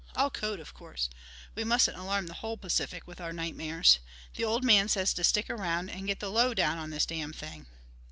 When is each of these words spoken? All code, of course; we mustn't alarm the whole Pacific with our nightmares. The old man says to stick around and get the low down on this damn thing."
All 0.15 0.31
code, 0.31 0.59
of 0.59 0.73
course; 0.73 1.11
we 1.53 1.63
mustn't 1.63 1.95
alarm 1.95 2.25
the 2.25 2.33
whole 2.33 2.57
Pacific 2.57 3.05
with 3.05 3.21
our 3.21 3.31
nightmares. 3.31 3.99
The 4.33 4.43
old 4.43 4.63
man 4.63 4.87
says 4.87 5.13
to 5.13 5.23
stick 5.23 5.47
around 5.47 5.91
and 5.91 6.07
get 6.07 6.19
the 6.19 6.31
low 6.31 6.55
down 6.55 6.79
on 6.79 6.89
this 6.89 7.05
damn 7.05 7.33
thing." 7.33 7.67